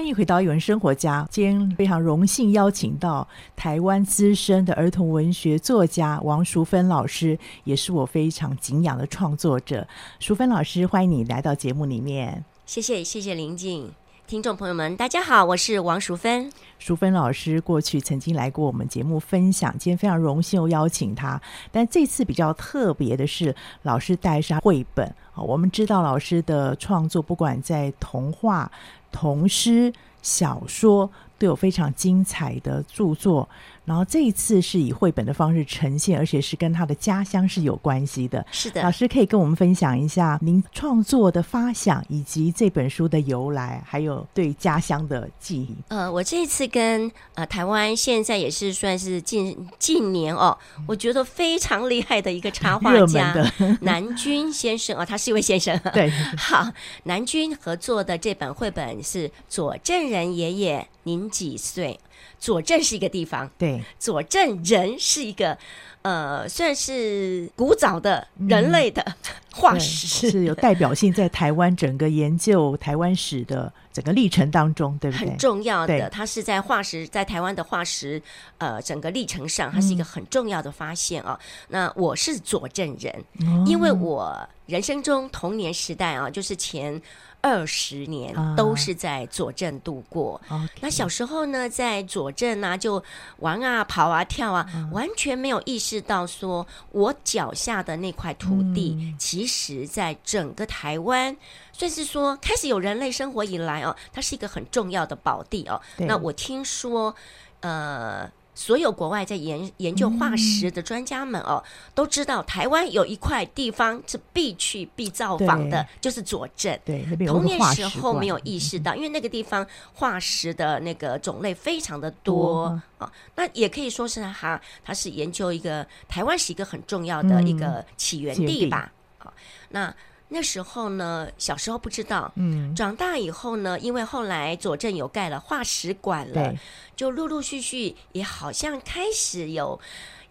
[0.00, 9.86] 欢迎回到语文生活家，今天非常荣幸邀请到台湾资深的儿童文学作家王淑芬老师，也是我非常敬仰的创作者。
[10.18, 12.42] 淑芬老师，欢迎你来到节目里面。
[12.64, 13.92] 谢谢，谢谢林静，
[14.26, 16.50] 听众朋友们，大家好，我是王淑芬。
[16.78, 21.38] 淑芬老师过去曾经来过我们节目分享，今天非常荣幸又邀请她。
[21.70, 25.14] 但这次比较特别的是，老师带上绘本。
[25.36, 28.70] 我们知道老师的创作，不管在童话。
[29.10, 29.92] 童诗、
[30.22, 33.48] 小说都有非常精彩的著作。
[33.90, 38.46] 然后这一次是以绘本的方式呈现，而且是跟他的家乡是有关系的。
[38.52, 45.74] 是的，老师可以跟我们分享一下您创作的发想，以及这本书的由来，还有对家乡的记忆。
[45.88, 50.56] 呃，我这一次跟呃台湾现在也是算是近近年哦，
[50.86, 53.34] 我觉得非常厉害的一个插画家
[53.82, 55.76] 南军先生哦，他是一位先生。
[55.92, 56.08] 对，
[56.38, 56.70] 好，
[57.02, 61.98] 南军合作的这本绘本是《左正人爷爷您几岁》。
[62.38, 65.56] 左镇是一个地方，对，左镇人是一个，
[66.00, 69.04] 呃，算是古早的人类的
[69.52, 75.28] 化石，嗯、是有代表性，在台湾整个研究台湾史的整个历程当中，对不对？
[75.28, 78.22] 很重要的，它是在化石，在台湾的化石，
[78.56, 81.38] 呃，整个历程上，它是一个很重要的发现啊。
[81.42, 87.00] 嗯、那我是左镇人，哦、因为我人生中童年时代啊，就是前。
[87.42, 90.40] 二十年都是在左镇度过。
[90.48, 90.68] Uh.
[90.80, 93.02] 那小时候呢，在左镇啊，就
[93.38, 101.36] 玩啊、跑啊、跳啊，uh, 完全没有意识到说，我脚下的那块土地，嗯、其实在整个台湾，
[101.72, 105.80] 算是说开始有人类生活以来哦，它是一个很重要的宝地哦。
[105.96, 107.14] 那我听说，
[107.60, 108.30] 呃。
[108.54, 116.78] 所有国外在研研究化石的专家们哦，嗯、都知道台湾有一块地方是必去必造访的，就是左镇。
[116.84, 123.12] 对，童年时候没有意识到，嗯、因为那个地方化石的那个种类非常的多啊、哦。
[123.36, 128.92] 那也可以说是哈，它是研究一个台湾是一个很重要的一个起源地吧。
[129.18, 129.32] 好、嗯哦，
[129.70, 129.94] 那。
[130.30, 136.54] 那时候呢，小时候不知道，嗯，长大以后呢，因为后来左镇有盖了化石馆了，
[136.96, 139.78] 就陆陆续续也好像开始有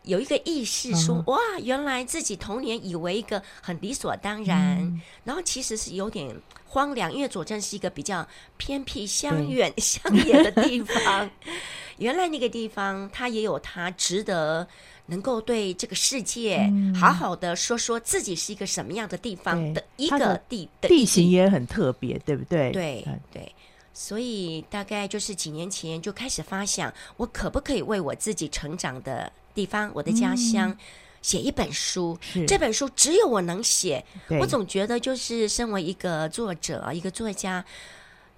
[0.03, 5.35] 有一个意识说，哇，原来自己童年以为一个很理所当然，嗯、然。
[5.35, 6.35] 后其实是有点
[6.65, 8.25] 荒凉，因为左镇是一个比较
[8.57, 11.29] 偏僻乡远乡对野的地方，
[11.99, 14.67] 原来那个地方它也有它值得。
[15.11, 22.71] 能够对这个世界好好的说说自己是一个什么样的地方的一个地的地形也很特别，对不对？
[22.71, 23.03] 对
[23.33, 23.55] 对，
[23.91, 30.77] 所以大概就是几年前就开始发想，我可不可以为我自己成长的地方，我的家乡
[31.23, 32.15] 写一本书？
[32.47, 34.05] 这本书只有我能写。
[34.39, 37.65] 我总觉得，就是身为一个作者，一个作家，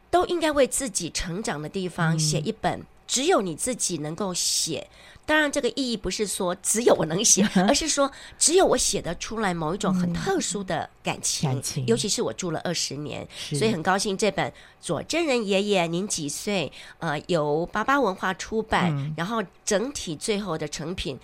[0.10, 2.82] 都应该为自己成长的地方写一本，
[3.12, 4.88] 只有你自己能够写。
[5.26, 8.10] 当然，这个意义不是说只有我能写， 而是说
[8.40, 11.50] 只有我写得出来某一种很特殊的感情。
[11.50, 14.50] 嗯、感情尤其是我住了二十年，所以很高兴这本
[14.80, 21.18] 《左真人爷爷您几岁》呃由八八文化出版，嗯、然后整体最后的成品，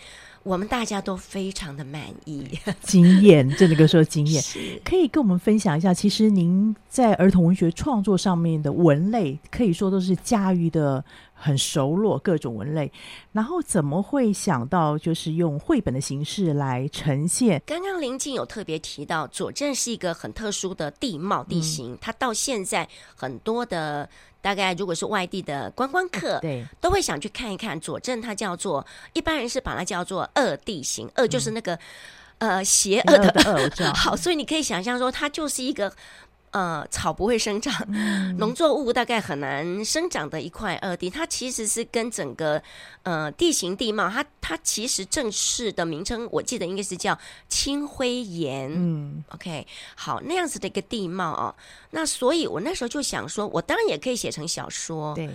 [0.44, 2.48] 我们大家都非常的满意，
[2.84, 4.42] 惊艳，真的可以说惊艳。
[4.86, 11.04] 可以跟我们分享一下，其实您在儿童文学创作上面的文类，可以说都是驾驭的。
[11.40, 12.92] 很熟络各种文类，
[13.32, 17.62] 然后怎么会想到就是用绘本的形式来呈现？
[17.66, 24.10] 刚刚林静有特别提到，左镇是一个很特殊的地貌地形，嗯、它到现在很多的
[24.42, 28.20] 大概如果是外地的观光客，对，都会想去看一看左镇。
[28.20, 31.76] 它叫做一般人是把它叫做恶地形，恶就是那个、
[32.40, 33.70] 嗯、呃邪恶的恶。
[33.94, 35.94] 好，所以你可以想象说，它就是一个。
[36.52, 37.74] 呃，草不会生长，
[38.38, 42.62] 农作物大概很难生长的一块二地，它其实是跟整个
[43.04, 47.18] 呃地形地貌，它它其实正式的名称，我记得应该是叫
[47.50, 48.72] 青灰岩。
[48.74, 51.56] 嗯，OK，好，那样子的一个地貌哦，
[51.92, 55.14] 那所以我那时候就想说，我当然也可以写成小说。
[55.14, 55.30] 对。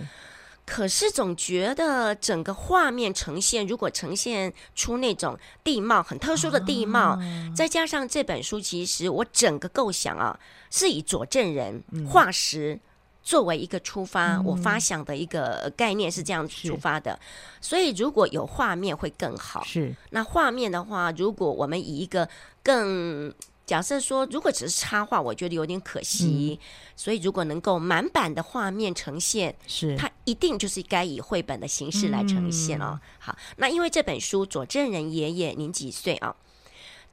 [0.65, 7.21] 可是总觉得整个画面呈现，如果呈现出那种地貌很特殊的地貌，哦、
[7.55, 10.39] 再加上这本书，其实我整个构想啊，
[10.71, 12.79] 是以佐证人化石
[13.21, 17.19] 作为一个出发，嗯、我发想的一个概念是这样出发的。
[17.59, 19.63] 所以如果有画面会更好。
[19.65, 22.27] 是，那画面的话，如果我们以一个
[22.63, 23.33] 更
[23.65, 26.59] 假设说，如果只是插画，我觉得有点可惜。
[26.61, 26.65] 嗯、
[26.95, 32.99] 所以，如果能够满版的画面呈现，是它一定就是该以绘本的形式来呈现哦。
[33.01, 36.35] 嗯、好，那因为这本书《佐证人爷爷您几岁》啊，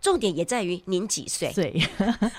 [0.00, 1.52] 重点也在于您几岁。
[1.52, 1.80] 对，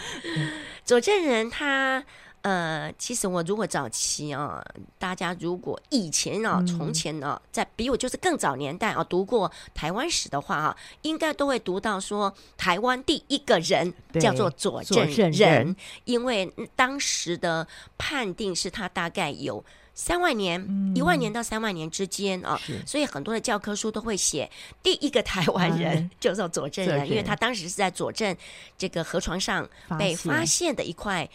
[0.83, 2.03] 佐证人他。
[2.41, 4.63] 呃，其实我如果早期啊，
[4.97, 15.75] 大家如果以前啊，从前啊，在比我就是更早年代啊，读过台湾史的话啊，应该都会读到说，台湾第一个人叫做左正人，人。
[16.05, 17.67] 因为当时的
[17.99, 22.81] 判定是他大概有三万年，嗯、一万年到三万年之间啊，是。
[22.87, 24.49] 所以很多的教科书都会写
[24.81, 26.09] 第一个台湾人。
[26.19, 28.35] 叫做左镇人，嗯、因为他当时是在左镇
[28.79, 29.69] 这个河床上
[29.99, 31.29] 被发现的一块。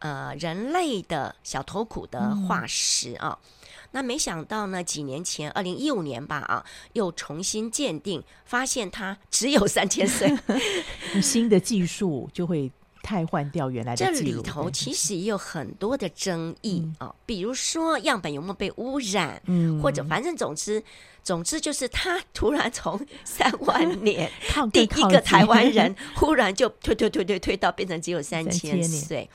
[0.00, 3.38] 呃人类的小头骨的化石啊。
[3.42, 3.52] 嗯
[3.90, 6.62] 那没想到呢，几年前，二零一五年吧，啊，
[6.92, 10.30] 又重新鉴定，发现它只有三千岁。
[11.22, 12.70] 新的技术就会
[13.02, 14.04] 替换掉原来的。
[14.04, 20.82] 这里头其实也有很多的争议啊、嗯，比如说样本有没有被污染，嗯，或者反正总之。
[21.24, 24.30] 总之就是，他突然从三万年
[24.72, 29.28] 第一个台湾人， 忽然就推推推推推到变成只有三千岁，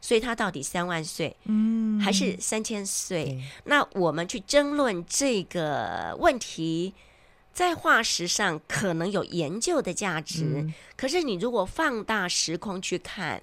[0.00, 3.42] 所以他到底三万岁，嗯，还是三千岁？
[3.64, 6.94] 那我们去争论这个问题，
[7.52, 13.42] 在化石上可能有研究的价值，可是你如果放大时空去看，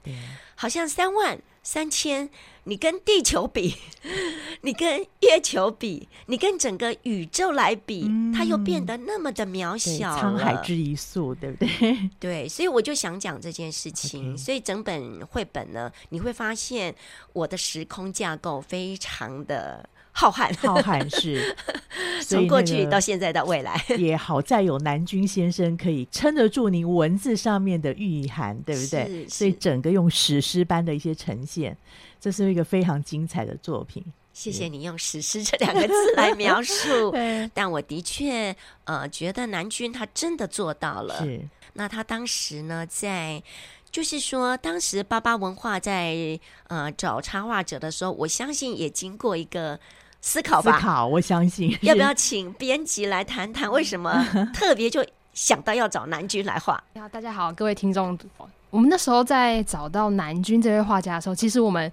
[0.56, 1.40] 好像三万。
[1.64, 2.30] 三千，
[2.64, 3.76] 你跟地球比，
[4.64, 12.10] 你跟月球比，你跟整个宇宙来比，嗯、它又变得那么的渺小，沧海之一粟，对不对？
[12.22, 14.38] 对，所以我就想讲这件事情。
[14.38, 16.96] 所以整本绘本呢，你会发现
[17.34, 19.90] 我的时空架构非常的。
[20.20, 21.56] 浩瀚，浩瀚是
[22.26, 29.28] 从过去到现在到未来， 也好在有南军先生可以撑得住您文字上面的意涵，对不对？
[29.30, 31.78] 所以整个用史诗般的一些呈现，
[32.20, 34.04] 这是一个非常精彩的作品。
[34.34, 37.14] 谢谢你用“史诗”这两个字来描述，
[37.54, 38.56] 但我的确
[38.86, 41.24] 呃觉得南军他真的做到了。
[41.24, 43.44] 是，那他当时呢，在
[43.92, 49.80] 就是说，当时巴巴文化在呃找插画者的时候，我相信也经过一个。
[50.28, 51.74] 思考吧，思考，我相信。
[51.82, 55.02] 要不要请编辑来谈谈为什么 特别就
[55.34, 56.78] 想到要找南军来画？
[57.10, 58.20] 大家好，各位听众，
[58.70, 61.90] 我们那时候在找到南军这位画家的时候，其实我们。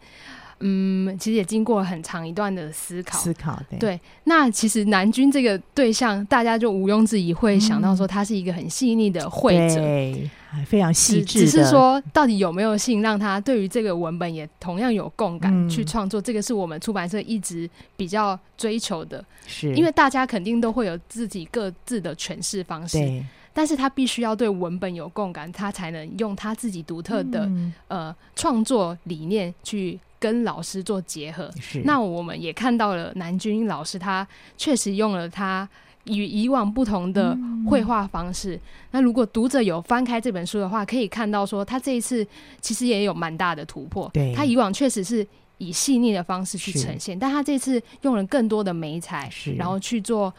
[0.67, 3.19] 嗯，其实也经过了很长一段的思考。
[3.19, 4.01] 思考对，对。
[4.25, 10.31] 那其实南军这个对象，大家就毋庸置疑会想到说，他是一个很细腻的绘者，对，
[10.65, 11.41] 非常细致。
[11.41, 16.19] 只是说，到底有没有幸让他对于这个文本也同样有共感、嗯、去创作？
[16.19, 19.23] 这个是我们出版社一直比较追求的。
[19.47, 23.23] 是，因为大家肯定都会有自己各自的诠释方式，对。
[23.53, 30.01] 但是他必须要对文本有共感，他才能用他自己独特的、嗯、呃创作理念去。
[30.19, 31.51] 跟老师做结合，
[31.85, 35.69] 那我们也看到了南军老师，他确实用了他
[36.05, 37.37] 与以往不同的
[37.69, 38.61] 绘画方式、嗯。
[38.93, 42.27] 那如果读者有翻开这本书的话，可以看到说，他这一次
[42.63, 44.11] 其实也有蛮大的突破。
[44.15, 45.27] 对，他以往确实是
[45.59, 50.33] 以细腻的方式去呈现，但他这次用了更多的媒材，然后去做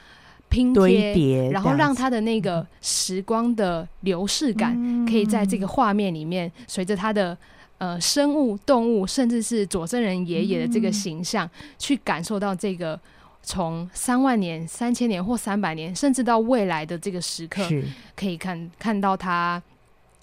[0.50, 7.38] 拼贴，然后让他的那个时光的流逝感，可以在这个画面里面，随着他的。
[7.78, 13.00] 呃，生物、动物，甚至是佐证人爷爷的这个形象，嗯，去感受到这个
[13.44, 17.68] 从三万年、三千年或三百年，甚至到未来的这个时刻，
[18.16, 19.62] 可以看看到他。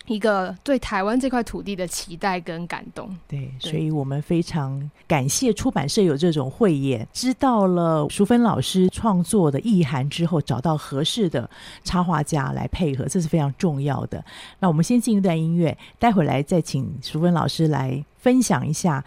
[0.07, 11.49] 一个对台湾这块土地的期待跟感动，对，所以我们非常感谢出版社有这种慧眼，知道了淑芬老师创作的意涵之后，找到合适的
[11.85, 14.25] 插画家来配合，这是非常重要的。
[14.59, 19.05] 那我们先进一段音乐，待会来再请淑芬老师来分享一下。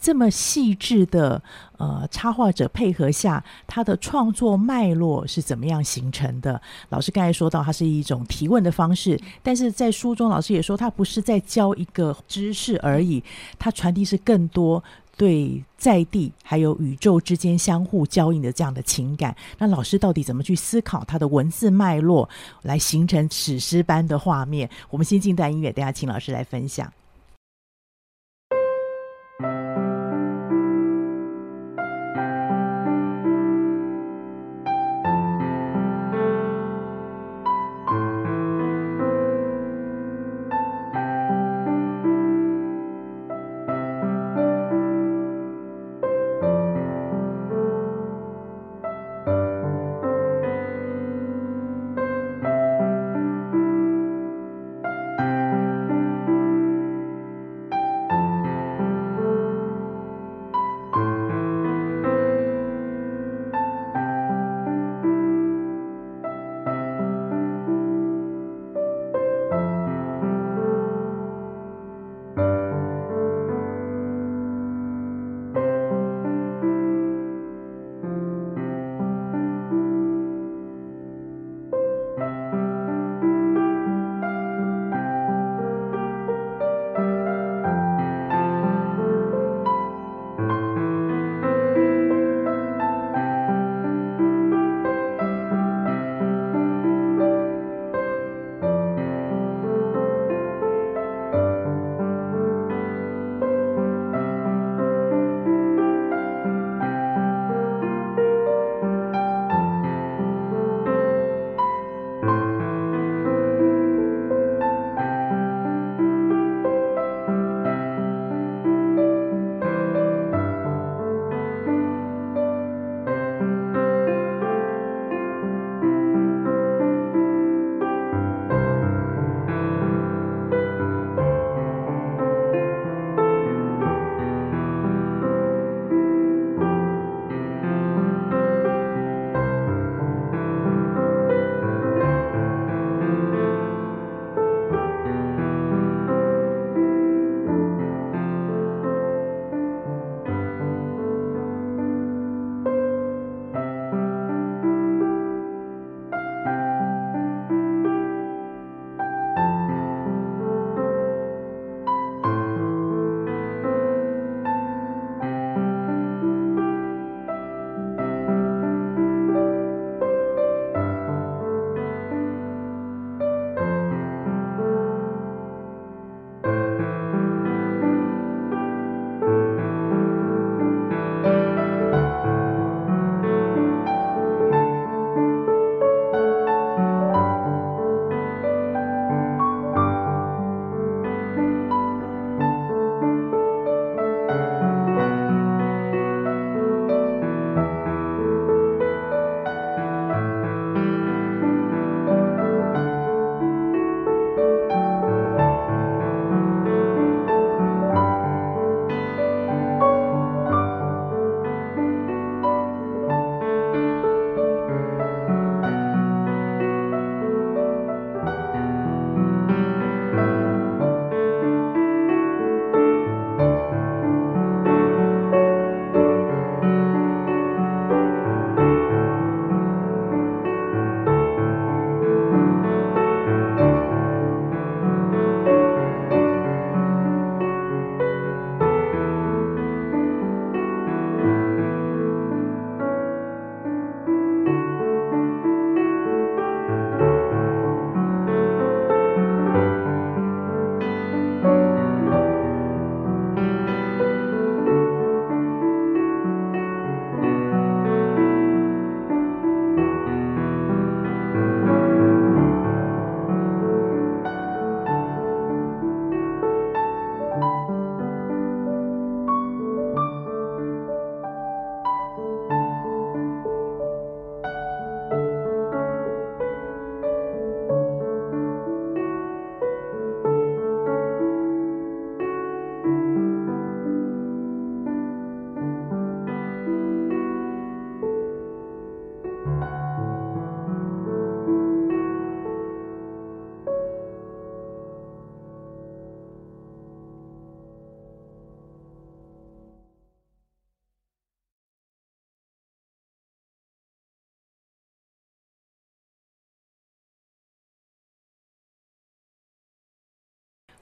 [0.00, 1.42] 这么细致的
[1.78, 6.60] 呃插画者配合下，他的创作脉络是怎么样形成的？
[6.90, 13.22] 老师刚才说到，它是一种提问的方式，但是在书中，老师也说，他不是在教一个知识而已，
[13.58, 14.82] 他传递是更多
[15.16, 19.34] 对在地还有宇宙之间相互交映的这样的情感。
[19.58, 22.28] 那老师到底怎么去思考他的文字脉络，
[22.62, 24.68] 来形成史诗般的画面？
[24.90, 26.92] 我们先进段音乐，等下请老师来分享。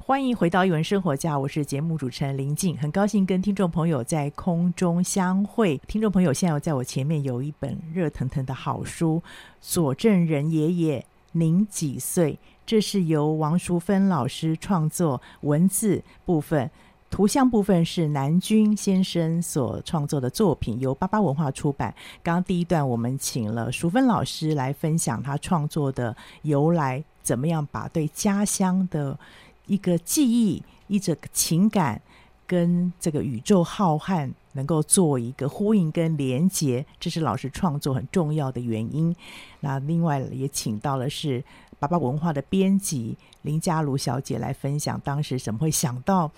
[0.07, 5.79] 欢迎回到《语文生活家》，我是节目主持人林静，很高兴跟听众朋友在空中相会。
[5.87, 9.23] 听众朋友，现在在我前面有一本热腾腾的好书
[9.63, 12.35] 《佐证人爷爷您几岁》，
[12.67, 16.71] 这是由王淑芬老师创作，文字部分、
[17.09, 21.95] 图像部分是南军先生所创作的作品，由巴巴文化出版。
[22.23, 29.19] 刚刚第一段，我们请了淑芬老师来分享他创作的由来，怎么样把对家乡的。
[29.67, 32.01] 一个记忆，一个情感，
[32.47, 39.15] 跟这个宇宙浩瀚能够做一个呼应跟连接，这是老师创作很重要的原因。
[39.61, 41.43] 那另外也请到了是
[41.79, 46.31] 爸爸文化的编辑林佳如小姐来分享，当时怎么会想到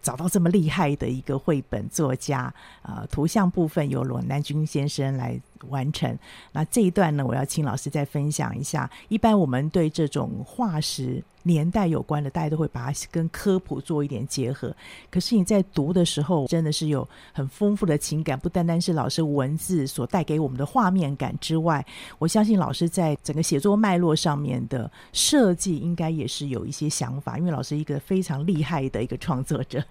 [0.00, 2.52] 找到这么厉害的一个绘本作家？
[2.82, 6.18] 呃，图像部分由罗南君先生来完成。
[6.52, 8.90] 那这一段呢，我要请老师再分享一下。
[9.08, 11.22] 一般我们对这种化石。
[11.44, 14.74] 年代有关的，大家都会把它跟科普做一点结合。
[15.10, 21.82] 可是你在读的时候，真的是有很丰富的情感，不单单是老师文字所带给我们的画面感之外，
[22.18, 27.38] 我相信老师在整个写作脉络上面的设计，应该也是有一些想法。
[27.38, 29.82] 因为老师一个非常厉害的一个创作者。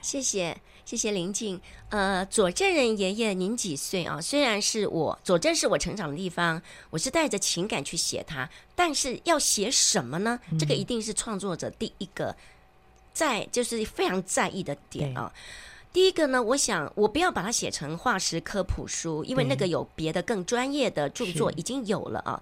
[0.00, 0.56] 谢谢。
[0.82, 1.60] 谢谢林静。
[1.90, 4.20] 呃，佐证人爷爷，您几岁啊？
[4.20, 10.38] 虽然是我佐证是我成长的地方，我是带着情感去写它，但是要写什么呢？
[10.58, 12.34] 这个一定是创作者第一个
[13.12, 15.32] 在就是非常在意的点啊。
[15.92, 22.40] 第一个呢，我想我不要把它写成化石科普书，因为那个有别的更专业的著作已经有了啊。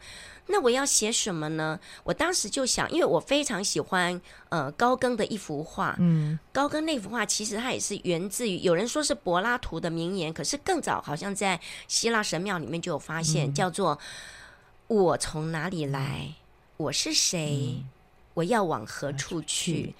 [0.50, 1.78] 那我要写什么呢？
[2.04, 13.98] 我当时就想，因为我非常喜欢呃高更的一幅画，嗯，高更那幅画其实它也是源自于有人说是柏拉图的名言，可是更早好像在希腊神庙里面就有发现，嗯、叫做
[14.88, 16.34] “我从哪里来，
[16.76, 17.88] 我是谁，嗯、
[18.34, 19.94] 我要往何处去”。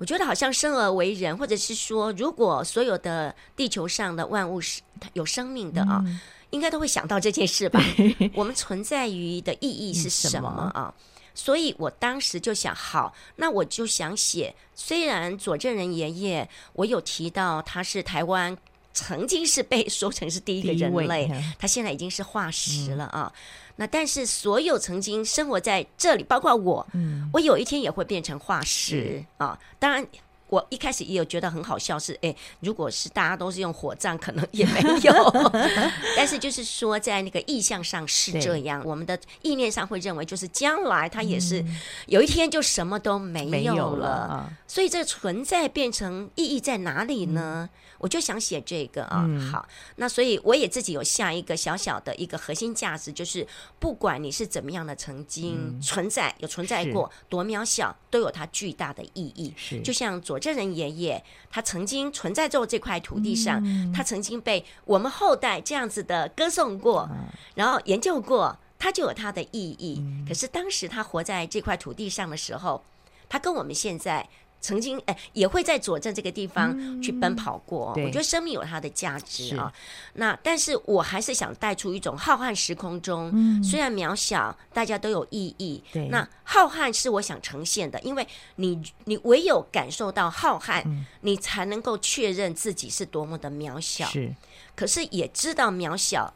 [0.00, 4.80] 我觉得好像生而为人，或者是说，如果所有的地球上的万物是
[5.12, 7.78] 有生命的啊，嗯、应该都会想到这件事吧？
[8.32, 10.94] 我们存在于的意义是什么啊？
[11.34, 14.54] 所以我当时就想，好，那我就想写。
[14.74, 18.56] 虽然左正人爷爷，我有提到他是台湾
[18.94, 23.30] 曾经是被 说成是第一个人类，他现在已经是化石了啊。
[23.34, 23.40] 嗯
[23.80, 29.58] 那但是所有曾经生活在这里，包括我，嗯，我有一天也会变成化石啊！
[29.78, 30.06] 当然，
[30.48, 35.50] 我一开始也有觉得很好笑，是哎，如果是大家都是用火葬，可能也没有。
[36.14, 41.64] 但是就是说，在那个意象上是这样，我们的意念上会认为，就是将来它也是
[42.04, 44.52] 有一天就什么都没有了。
[44.66, 47.70] 所以这个存在变成意义在哪里呢？
[48.00, 53.46] 我就想写这个啊，嗯、好，那所以我也自己有下一个小小的一个核心价值，就是
[53.78, 59.52] 不管你是怎么样的曾经存在，嗯、有存在过多渺小，都有它巨大的意义。
[59.54, 69.98] 是就像佐证人爷爷，他曾经存在在这块土地上，嗯、他曾经被我们后代这样子的歌颂过，嗯、然后研究过，他就有他的意义。
[70.00, 72.82] 嗯、可是当时他活在这块土地上的时候，
[73.28, 74.26] 他跟我们现在。
[74.60, 77.92] 曾经哎，也会在佐证这个地方去奔跑过。
[77.96, 79.72] 嗯、我觉得生命有它的价值啊。
[79.74, 79.80] 是
[80.14, 85.82] 那但是我还是想带出一种浩瀚时空中，嗯、虽然渺小，大家都有意义。
[85.92, 94.06] 对那浩瀚是我想呈现的，因为你你唯有感受到浩瀚，嗯、你才能够确认自己是多么的渺小。
[94.06, 94.34] 是，
[94.76, 96.34] 可是也知道渺小。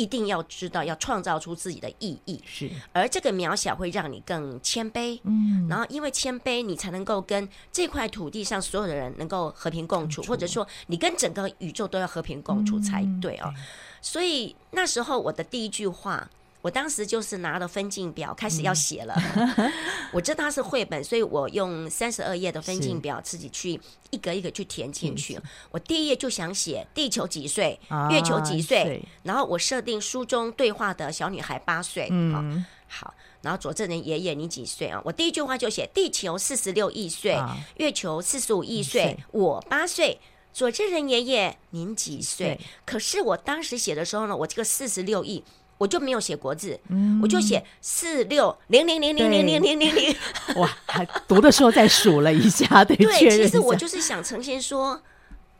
[0.00, 2.42] 一定要知道，要创造出自己的意义。
[2.46, 5.20] 是，而这个渺小会让你更谦卑。
[5.24, 13.52] 嗯，然后因为谦卑，你才能够跟这块土地上所有的人能够和平共处，或者说你跟整个宇宙都要和平共处才对哦。
[14.00, 16.30] 所以那时候我的第一句话。
[16.62, 19.14] 我当时就是拿了分镜表开始要写了，
[19.56, 19.72] 嗯、
[20.12, 25.40] 我知道它是绘本，所以我用三十二页的分镜表自己去一格一格去填进去。
[25.70, 32.08] 我第一页就想写地球几岁，啊、月球几岁，然后我设定书中对话的小女孩八岁。
[32.10, 35.00] 嗯，好，然后佐证人爷爷你几岁啊？
[35.04, 40.20] 我第一句话就写地球四十六亿岁，啊、月球四十五亿岁，我八岁。
[40.52, 42.60] 佐证人爷爷您几岁？
[42.84, 45.42] 可是我当时写的时候呢，我这个四十六亿。
[45.80, 50.14] 我就没有写国字，嗯、我就写四六零零零零零零零零零。
[50.56, 55.00] 哇，还读的时候再数了一下， 对，对，其实我就是想呈现说，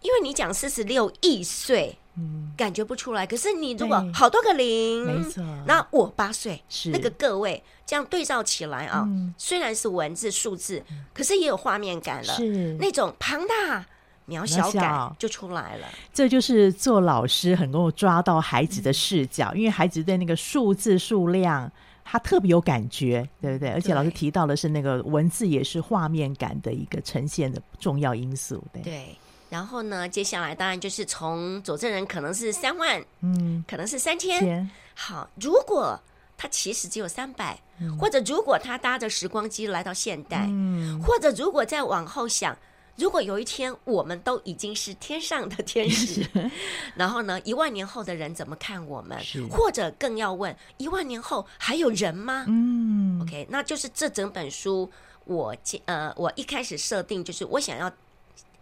[0.02, 3.26] 因为你讲四十六亿岁，嗯，感觉不出来。
[3.26, 6.90] 可是你如果好多个零，没错，那我八岁，是。
[6.90, 10.83] 那个各位这样对照起来啊，嗯、虽然是文字数字，
[11.14, 12.76] 可是也有画面感了，是。
[12.78, 13.87] 那种庞大。
[14.30, 21.70] 渺小感就出来了，这就是做老师很能够抓到孩子的视角，嗯、因为孩子对那个数字数量。
[22.02, 23.68] 他特别有感觉，对不对？
[23.68, 28.82] 而且老师提到的是那个文字也是画面感的一个呈现的重要因素，对。
[28.82, 29.16] 对。
[29.48, 34.40] 然后呢，接下来当然就是从佐证人可能是三万，嗯，可能是三千。
[34.40, 36.00] 千好，如果
[36.36, 42.58] 他其实只有三百，嗯，或者如果他搭着时光机来到现代，嗯，或者如果再往后想，
[43.00, 46.24] 如果有一天我们都已经是天上的天使，
[46.94, 49.18] 然后呢，一万年后的人怎么看我们？
[49.50, 52.44] 或者更要问，一万年后还有人吗？
[52.46, 54.90] 嗯，OK，那就是这整本书
[55.24, 57.90] 我呃，我一开始设定就是我想要。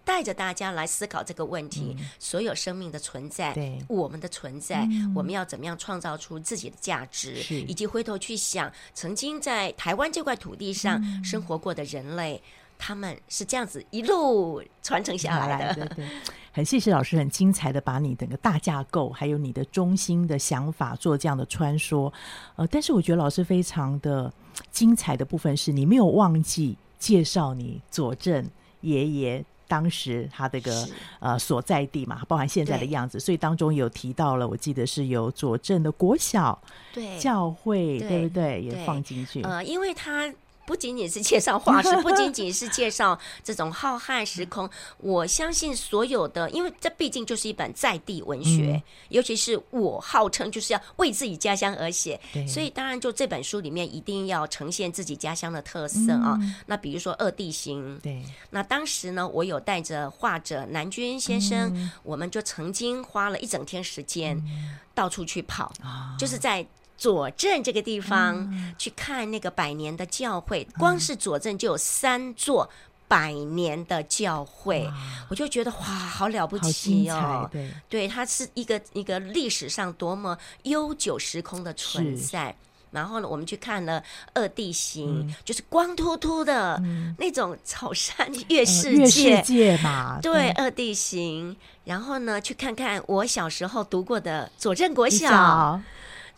[0.04, 3.78] 带着大家来思考这个问题：嗯、所有生命的存在，对。
[3.88, 15.84] 我们的存在，嗯、我们要怎么样创造出自己的价值，以及回头去想曾经在台湾这块土地上生活过的人类，嗯、他们是这样子一路传承下来的。
[15.86, 16.08] 对，对，
[16.52, 22.10] 很谢谢老师，很精彩的把你整个大架构，还有你的中心的想法做这样的穿梭。
[22.56, 24.32] 呃，但是我觉得老师非常的
[24.70, 28.48] 精彩的部分是你没有忘记介绍你佐证
[28.82, 29.44] 爷爷。
[29.66, 30.88] 当时他这个
[31.20, 36.58] 呃所在地嘛，包含现在的样子，所以当中有提到了，我记得是有佐证的国小、
[36.94, 38.62] 对教会，对，对不对？
[38.62, 39.42] 也放进去。
[39.42, 40.32] 呃，因为他。
[40.68, 44.68] 不仅仅是介绍化石， 不仅仅是介绍这种浩瀚时空。
[44.98, 56.36] 我相信所有的，因为这毕竟就是一本在地文学，嗯、尤其是我号称就是要为自己家乡而写，所以当然就这本书里面一定要呈现自己家乡的特色啊。
[56.42, 66.66] 嗯、那比如说二地形，对，那当时呢，我有带着画者南军先生，嗯、我们就曾经花了一整天时间、嗯、到处去跑，啊、就是在。
[66.98, 72.68] 佐证这个地方、嗯、去看那个百年的教会，嗯、光是佐证就有三座
[73.06, 74.86] 百年的教会，
[75.30, 77.48] 我就觉得哇，好了不起哦！
[77.50, 82.54] 对，对，它是一个一个历史上多么悠久时空的存在。
[82.90, 90.18] 然后呢，我们去看了二地形，嗯、就是光秃秃的、嗯、那种草山月世界，界嘛。
[90.22, 91.54] 对，二地形。
[91.84, 95.78] 然后呢，去看看我小时候读过的佐证国小。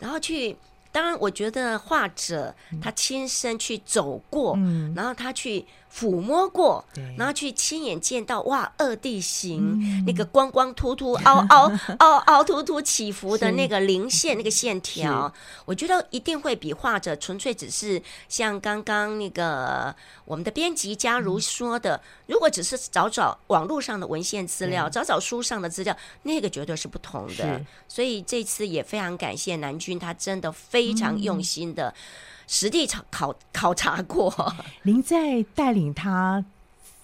[0.01, 0.57] 然后去，
[0.91, 5.65] 当然，我觉得画者他亲身去走过，嗯、然后他去。
[5.93, 6.83] 抚摸过，
[7.17, 15.31] 然后去亲眼见到哇，二地形、嗯、那个光光秃秃、凹凹 凹凹凸凸起伏的那个零线、那个线条，
[15.65, 27.61] 我觉得一定会比画者纯粹只是像刚刚那个我们的编辑佳如说的，嗯、如果只是找找网络上的文献资料，找找书上的资料，那个绝对是不同的。
[27.89, 31.89] 所以这次也非常感谢南军，他真的非常用心的。
[31.89, 31.93] 嗯
[32.53, 36.43] 实地考考考察过， 您在带领他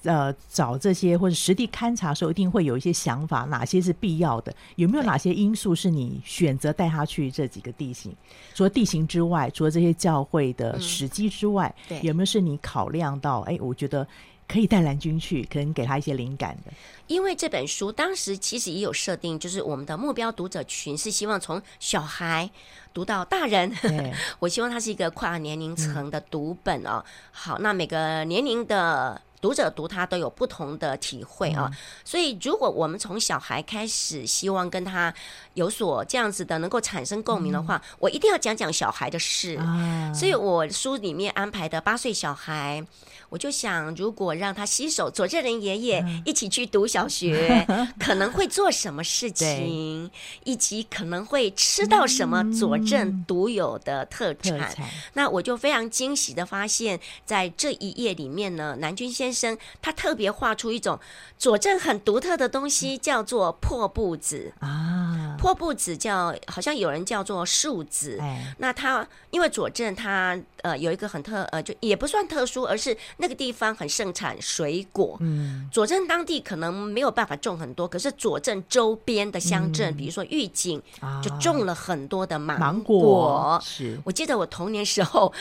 [0.04, 4.54] 呃找这些或者实地勘察的时候，一定会有一些想法，哪些是必要的？
[4.76, 8.14] 有没有哪些因素是你选择带他去这几个地形？
[8.54, 13.40] 除了地形之外，除了这些教会的时机之外，嗯、有没有是你考量到？
[13.42, 14.06] 哎，我觉得。
[14.48, 16.72] 可以带蓝军去，可能给他一些灵感的。
[17.08, 22.50] 因为这本书当时其实也有设定，就是我们的目标读者群是希望从小孩
[22.94, 23.72] 读到大人。
[24.40, 27.04] 我希望它是一个跨年龄层的读本哦。
[27.04, 31.70] 嗯、好，那每个年龄的读者读他都有不同的体会啊。
[31.72, 35.14] 嗯、所以，如果我们从小孩开始，希望跟他
[35.54, 39.56] 有所这样子的能够产生共鸣的话，嗯、我一定要讲讲小孩的事。
[39.58, 42.86] 啊、所以我书里面安排的八岁小孩。
[43.30, 50.10] 我就想，如果让他携手佐证人爷爷一起去读小学，嗯、 可能会做什么事情，
[50.46, 54.58] 以及可能会吃到什么佐证独有的特产。
[54.58, 61.00] 特产那我就非常惊喜的发现，在这一页里面呢，南君先生他特别画出一种
[61.38, 65.36] 佐证很独特的东西，叫做破布子啊。
[65.38, 68.18] 破布子叫好像有人叫做树子。
[68.20, 72.98] 哎、那他因为佐证他呃有一个很特呃就也不算特殊，而是。
[73.18, 82.60] 那个地方很盛产水果，嗯，佐证当地可能没有办法种很多，可是佐证周边的乡镇，嗯、比如说玉井，啊、就种了很多的芒果。
[82.60, 85.32] 芒果是，我记得我童年时候。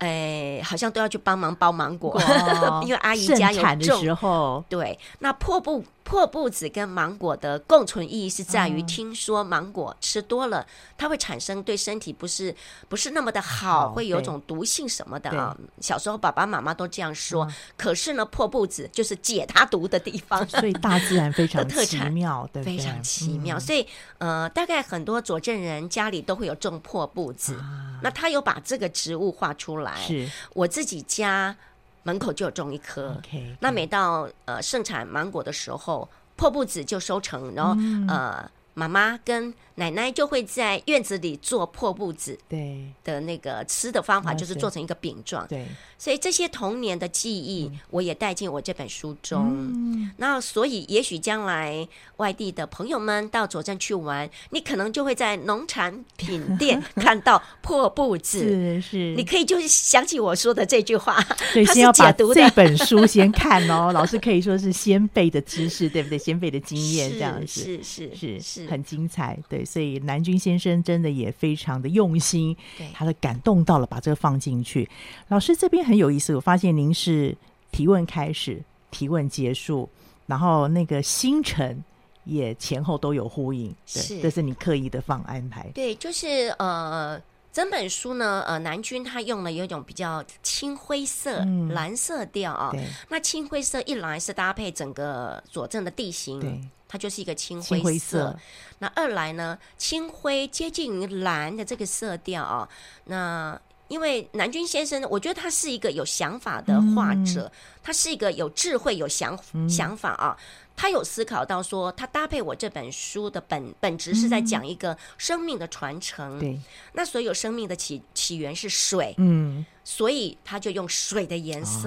[0.00, 4.64] 哎，好像都要去帮忙包芒果，哦 因为阿姨家有种的时候。
[4.68, 12.54] 对，那破布破布子跟芒果的共存意义是在于，听说芒果吃多了，它会产生对身体不是
[12.88, 15.54] 不是那么的好，好会有种毒性什么的啊。
[15.82, 17.44] 小时候爸爸妈妈都这样说。
[17.44, 23.58] 嗯、可是呢，破布子就是解它毒的地方，所以大自然非常奇妙，对，非常奇妙。
[23.58, 23.86] 嗯、所以
[24.16, 29.89] 呃，大概很多佐证人家里都会有种破布子，啊、那他有把这个植物画出来。
[29.96, 30.28] 是。
[30.54, 31.54] 我自己家
[32.02, 33.54] 门口就有种一棵 okay.
[33.60, 42.84] 那每到呃盛产芒果的时候，破布子就收成，然后、嗯、呃妈妈跟奶奶就会在院子里做破布子，对。
[43.02, 45.66] 的那个吃的方法就是做成一个饼状，对，
[45.98, 49.48] 所以这些童年的记忆我也带进我这本书中。
[49.50, 50.10] 嗯。
[50.18, 51.88] 那所以也许将来
[52.18, 61.18] 外地的朋友们到左镇去玩，你可能就会在农产品店 看到破布子，是是，你可以就是想起我说的这句话，
[61.52, 63.90] 所以先要把这本书先看哦。
[63.94, 66.18] 老师可以说是先辈的知识，对不对？
[66.18, 68.66] 先辈的经验这样子，是是是是。
[68.66, 74.90] 很精彩，对，所以南军先生真的也非常的用心，对，他的感动到了，把这个放进去。
[75.28, 77.36] 老师这边很有意思，我发现您是
[77.70, 79.88] 提问开始，提问结束，
[80.26, 81.84] 然后那个星辰
[82.24, 85.70] 也前后都有呼应，对，是，这是你刻意的放安排。
[85.72, 87.20] 对，就是呃，
[87.52, 96.60] 整本书呢，呃，南军他用了有一种比较青灰色、嗯、蓝色调啊，对，那青灰色一来是搭配整个佐证的地形，对。
[96.92, 98.38] 它就是一个青灰色，灰色，
[98.80, 102.68] 那二来呢，青灰接近于蓝的这个色调啊。
[103.04, 110.36] 那因为南军先生，我觉得他是一个有想法的画者，嗯、他是一个有智慧、有想、嗯、想法啊。
[110.80, 116.38] 他有思考到说，他搭配我这本书的本本质是在讲一个生命的传承。
[116.38, 116.62] 对、嗯，
[116.94, 119.14] 那所有生命的起起源是水。
[119.18, 121.86] 嗯，所以他就用水的颜色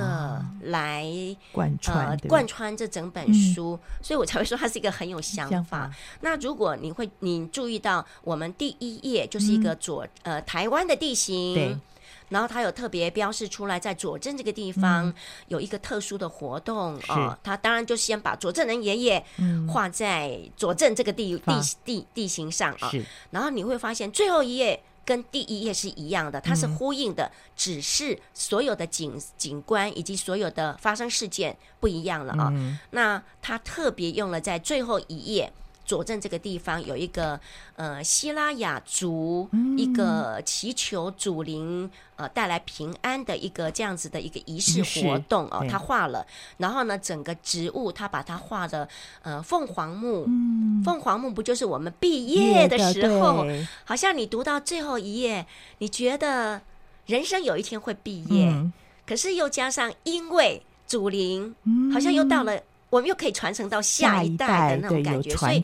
[0.61, 1.11] 来
[1.51, 5.55] 贯穿、呃、贯穿这整本书、嗯，所以我才会说他是一个很有想法。
[5.55, 11.81] 想法，那如果你会你注意到我们第一页就是一个左、嗯、呃台湾的地形。
[12.33, 12.39] 对。
[12.39, 15.13] 然后他有特别标示出来，在左镇这个地方
[15.49, 19.25] 有一个特殊的活动啊，他当然就先把左镇人爷爷
[19.71, 21.53] 画在左镇这个地地
[21.85, 22.91] 地地形上啊。
[23.29, 32.51] 然后你会发现最后一页跟第一页是一样的，它是呼应的，只是所有的景景观以及所有的发生事件不一样了啊。
[32.91, 35.53] 那他特别用了在最后一页。
[35.85, 37.39] 左镇这个地方有一个
[37.75, 46.25] 呃希拉雅族、嗯、一个祈求祖灵呃带来平安的一个这样子的一个仪式活动哦，他画了，
[46.57, 48.87] 然后呢整个植物他把它画的
[49.23, 53.45] 呃凤凰木，嗯、凤凰木不就是我们毕业的时候，
[53.83, 55.45] 好像你读到最后一页，
[55.79, 56.61] 你觉得
[57.07, 58.71] 人生有一天会毕业，嗯、
[59.05, 61.53] 可是又加上因为祖灵，
[61.93, 62.57] 好像又到了。
[62.93, 65.59] 我们又可以传承到下一代的那种感觉，所以，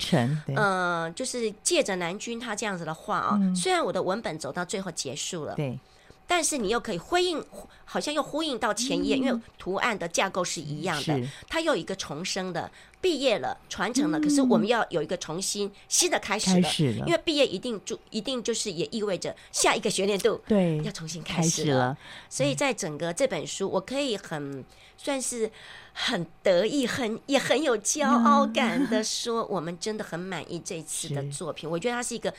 [0.56, 5.78] 呃，就是借着南军他这样子的话啊、哦嗯，虽然我的文本走到最后结束了，对，
[6.26, 7.46] 但是你又可以呼应，
[7.86, 21.96] 好像又呼应到前一页、嗯，因为图案的架构是一样的，它又有一个重生的，毕业了，传承了、嗯，可是我们要有一个重新新的开始了，开始了，因为毕业一定就一定就是也意味着下一个学年度对要重新开始了，
[22.28, 24.66] 所以在整个这本书，我可以很
[24.98, 25.52] 算是。
[26.02, 31.70] 很得意，很也很有骄傲感的说，我们真的很满意这次的作品。
[31.70, 32.34] 我觉得它是一个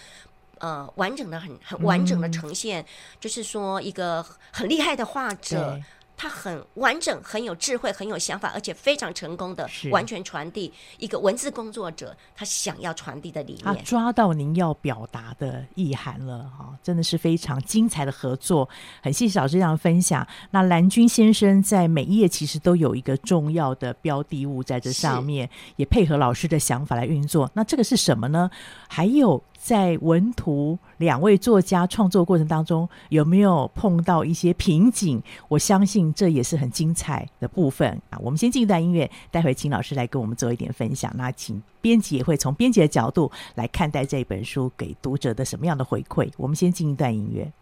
[0.58, 2.84] 呃完整的、很很完整的呈现，
[3.20, 5.78] 就是说一个很厉害的画者。
[6.20, 13.64] 他很完整，很有智慧，很有想法，而且非常成功的完全传递一个文字工作者他想要传递的理念。
[13.64, 18.68] 他抓到您要表达的意涵了哈，真的是非常精彩的合作。
[19.02, 20.26] 很谢谢老师这样分享。
[20.50, 27.50] 那蓝军先生在每一页其实都有一个重要的标的物在这上面，也配合老师的想法来运作。
[27.54, 28.50] 那这个是什么呢？
[28.88, 29.42] 还有。
[29.62, 35.22] 在文图两位作家创作过程当中，有没有碰到一些瓶颈？
[35.48, 38.18] 我相信这也是很精彩的部分啊！
[38.22, 41.12] 我们先进一段音乐，待会请老师来跟我们做一点分享。
[41.14, 46.30] 那请编辑也会从编辑的角度来看待这本书给读者的什么样的回馈？
[46.38, 47.52] 我们先进一段音乐。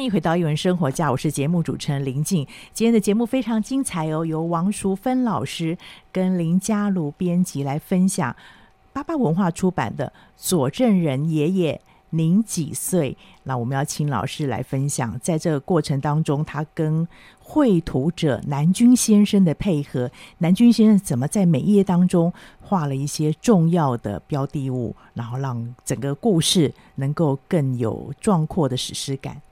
[0.00, 2.46] 欢迎回到一文生活家，我是节目主持人林静。
[2.72, 5.76] 今天的节目非常精彩哦，由王淑芬老师
[6.10, 8.34] 跟林家如编辑来分享
[8.94, 10.06] 巴巴文化出版的
[10.38, 11.78] 《佐证人爷爷
[12.08, 13.12] 您几岁》。
[13.42, 17.06] 那我们要请老师来分享，在这个过程当中，他跟
[17.38, 22.32] 绘图者南军先生的配合，南军先生怎么在每一页当中
[22.62, 29.42] 画了一些重要的标的物，然后让整个故事能够更有壮阔的史诗感。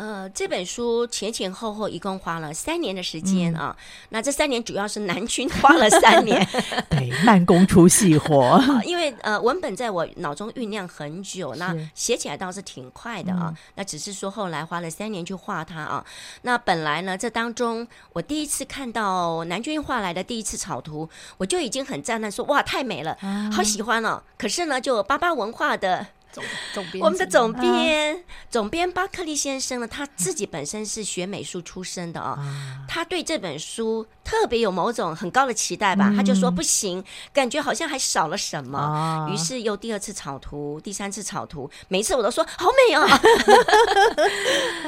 [0.00, 3.76] 呃，这本书前前后后一共花了三年的时间啊。
[3.78, 6.42] 嗯、那这三年主要是南军 花了三年，
[6.88, 8.58] 对，慢工出细活。
[8.86, 13.48] 因为呃，文本在我脑中酝酿很久，那写起来倒是挺快的啊。
[13.48, 16.02] 嗯、那只是说后来花了三年去画它啊。
[16.40, 26.06] 那本来呢，这当中我第一次看到南军画来的第一次草图，我就已经很赞叹说：“哇，太美了，啊、好喜欢哦。”可是呢，就巴巴文化的。
[26.32, 43.06] 总 总编，我们的总编，啊、总编巴克利先生呢，他自己本身是学美术出身的哦，啊、他对这本书特别有某种很高的期待吧，嗯、他就说不行，感觉好像还少了什么，啊、于是又第二次草图，第三次草图，每一次我都说好美哦，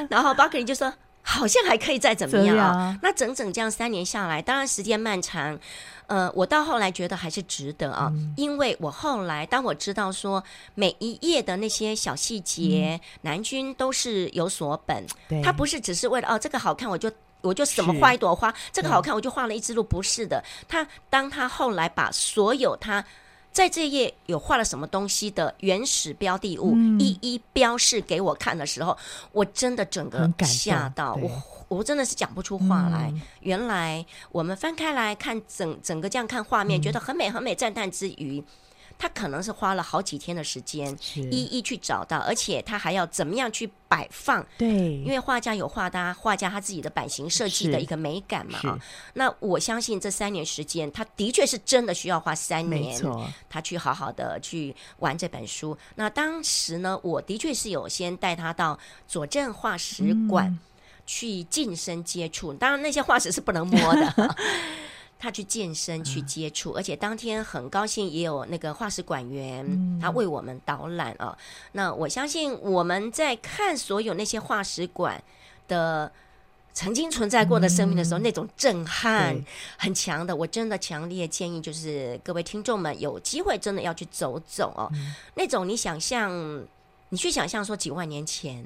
[0.09, 0.93] 然后巴克利就说
[1.23, 5.59] 好像还可以再怎么样啊，那整整这样三年下来，当然时间漫长。
[6.09, 10.43] 呃，我到后来觉得还是值得啊，嗯、因为我后来当我知道说
[10.75, 15.07] 每一页的那些小细节，嗯、南军都是有所本，
[15.43, 17.11] 他不是只是为了哦这个好看我就
[17.41, 20.43] 我就怎么画一朵花，这个好看我就画了一只鹿，不是的。
[20.69, 23.03] 他当他后来把所有他
[23.53, 28.97] 在这页有画了什么东西的原始标的物、嗯、一一标示给我看的时候，
[29.33, 31.31] 我真的整个吓到我。
[31.69, 33.11] 我真的是讲不出话来。
[33.13, 38.43] 嗯、原来我们翻开来看整整个这样看画面，嗯、觉得很美很美，赞叹之余，
[39.03, 44.47] 他可能是花了好几天的时间，一一去找到，而且他还要怎么样去摆放？
[44.57, 48.61] 对，因为画家有画他画家他自己的版型设计的一个美感嘛。
[48.61, 48.79] 啊，
[49.15, 52.97] 那我相信这三年时间，他的确是真的需要花三年，
[53.51, 55.77] 他去好好的去玩这本书。
[55.97, 58.79] 那当时呢，我的确是有先带他到
[59.09, 60.47] 佐证画石馆。
[60.47, 60.59] 嗯
[61.05, 64.15] 去近身接触，当然那些化石是不能摸的。
[65.23, 69.65] 他去健身去接触，而且当天很高兴也有那个化石馆员，
[70.01, 71.39] 他为我们导览啊。
[71.71, 75.23] 那我相信我们在看所有那些化石馆
[75.69, 76.11] 的
[76.75, 79.41] 曾经存在过的生命的时候，那种震撼
[79.79, 80.35] 很强的。
[80.35, 84.91] 我真的强烈建议，就是各位听众们有机会真的要去走走哦。
[85.37, 86.67] 那种你想象，
[87.11, 88.65] 你去想象说几万年前。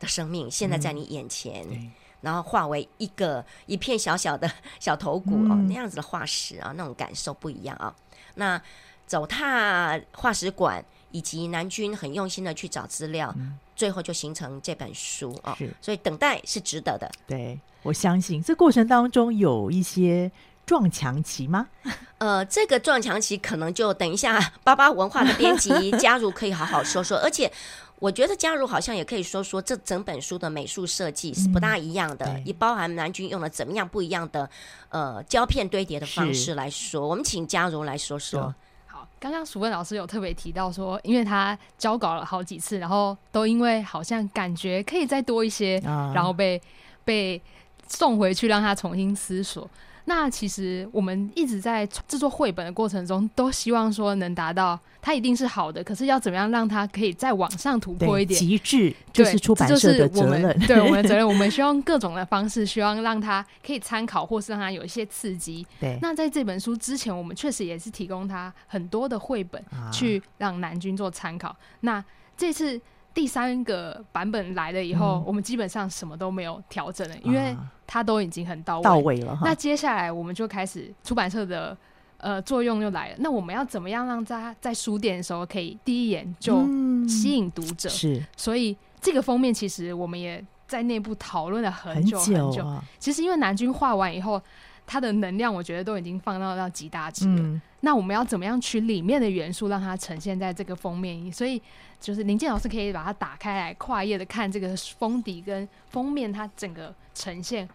[0.00, 1.92] 的生命现在在你眼前，嗯、
[2.24, 4.50] 然后化为一个 一片小小的
[4.80, 7.94] 小头骨、嗯、哦，那样子的化石啊，那种感受不一样啊。
[8.34, 8.60] 那
[9.06, 15.54] 走踏化石馆，以及南军很用心的去找资料，嗯、最后就形成这本书哦。
[15.58, 17.08] 是所以等待是值得的。
[17.26, 20.32] 对，我相信这过程当中有一些
[20.64, 21.68] 撞墙期吗？
[22.18, 27.52] 呃，这个撞墙期可能就等一下巴巴文化的编辑加入可以好好说说，而且。
[27.98, 34.48] 我觉得嘉如好像也可以说说这整本书的美术设计是不大一样的，也、嗯、包含南君用了怎么样不一样的
[34.90, 37.08] 呃胶片堆叠的方式来说。
[37.08, 38.54] 我们请嘉如来说说。
[38.86, 46.60] 好，刚刚淑芬老师有特别提到说，因为他交稿了好几次，然后都因为好像感觉可以再多一些，嗯、然后被
[47.04, 47.40] 被
[47.88, 49.68] 送回去让他重新思索。
[50.06, 58.38] 那其实我们一直在制作绘本的过程中，都希望说能达到它一定是好的，可是要怎么样让它可以再往上突破一点？
[58.38, 61.26] 极致就是出版社的责任，对我们的 责任。
[61.26, 65.66] 我们希望各种的方式，希望让它可以参考，或是让它有一些刺激。
[65.80, 65.98] 对。
[66.02, 71.48] 那在这本书之前，我们确实也是提供他很多的绘本，去让南君做参考。
[71.48, 72.04] 啊、那
[72.36, 72.80] 这次。
[73.14, 77.56] 第三个版本来了以后，嗯、我们基本上什么都没有调整了，因为
[77.86, 79.38] 它都已经很到位，到位了。
[79.42, 81.76] 那接下来我们就开始出版社的
[82.18, 83.16] 呃作用又来了。
[83.20, 86.66] 那我们要怎么样让大家在书店的时候可以第一眼就
[87.06, 87.88] 吸引读者？
[87.88, 92.46] 嗯、是，所以这个封面其实我们也在内部讨论了很久很久。
[92.46, 94.42] 很久啊、其实因为南军画完以后，
[94.86, 97.42] 它的能量我觉得都已经放到到极大值了。
[97.42, 101.32] 嗯、那我们要怎么样取里面的元素让它呈现在这个封面？
[101.32, 101.60] 所以。
[102.00, 107.66] 就是林健老师可以把它打开来，跨页的看这个封底跟封面，它整个呈现。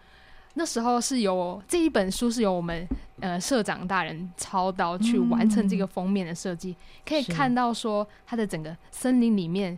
[0.54, 2.88] 那时候是由这一本书是由我们
[3.22, 6.76] 呃社长大人操刀去完成这个封面的设计，嗯、
[7.08, 9.76] 可以看到说它的整个森林里面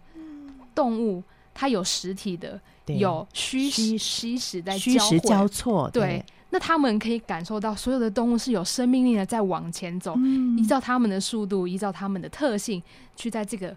[0.75, 1.23] 动物
[1.53, 12.81] 它有实体的，对有虚实虚实在交汇交错，对，对，那他们可以感受到所有的动物是有生命力的在往前走，嗯、依照他们的速度，依照他们的特性
[13.15, 13.75] 去在这个。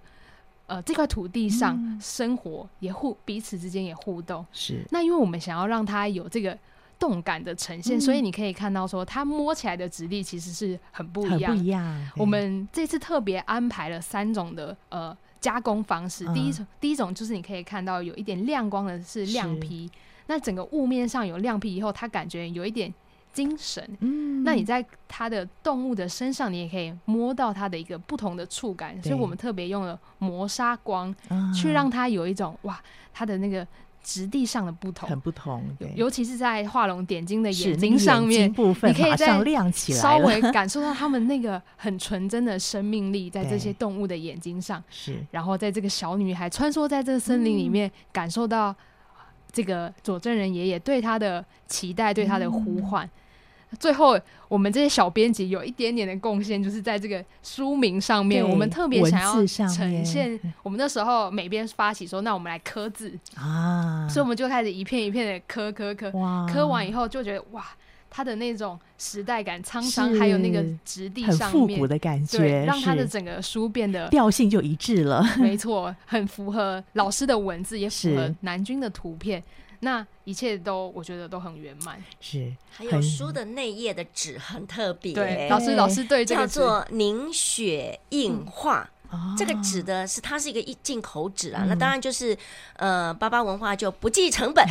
[0.67, 4.43] 呃这块土地上生活，也互彼此之间也互动。
[4.51, 4.83] 是。
[4.91, 6.59] 那因为我们想要让它有这个
[6.99, 11.55] 动感的呈现，所以你可以看到说，它摸起来的质地其实是很不一样。
[11.55, 12.11] 不一样。
[12.17, 16.27] 我们这次特别安排了三种的呃加工方式。
[16.33, 19.91] 第一种，第一种就是你可以看到有一点亮光的是亮皮，
[20.27, 22.93] 那整个雾面上有亮皮以后，它感觉有一点。
[23.35, 31.13] 精神，嗯，那你在它的动物的身上，你也可以摸到它的一个不同的触感，所以我们特别用了磨砂光，
[31.53, 32.81] 去让它有一种哇，
[33.13, 33.67] 它的那个
[34.05, 35.65] 质地上的不同，很不同，
[35.97, 48.73] 尤其是在画龙点睛的眼睛上面，部分你可以在亮起来，稍微感受到它们那个很纯真的生命力在这些动物的眼睛上，是，然后在这个小女孩穿梭在这个森林里面，感受到
[49.55, 53.09] 这个佐证人爷爷对他的期待，对他的呼唤。
[53.81, 60.39] 最后，我们这些小编辑有一点点的贡献，就是在这个书名上面，我们特别想要呈现。
[60.63, 63.19] 我们那时候每边发起说，那我们来刻字。
[63.35, 66.13] 啊，所以我们就开始一片一片的刻刻刻，
[66.53, 67.65] 刻完以后就觉得哇，
[68.17, 75.21] 它的那种时代感沧桑，还有那个质地上面很复古的感觉，对，让它的整个书变得调性就一致了。
[75.41, 79.43] 没错，很符合老师的文字，也符合南军的图片。
[79.81, 82.55] 那一切都我觉得都很圆满，是。
[82.71, 89.04] 还有书的内页的纸很特别，对，老师老师对这个叫做凝血硬化，嗯、
[89.37, 92.37] 这个纸的是它是一个一进口纸啊，嗯、那当然就是
[92.77, 94.65] 呃巴巴文化就不计成本，